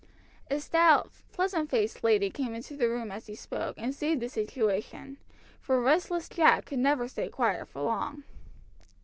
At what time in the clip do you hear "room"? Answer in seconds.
2.89-3.11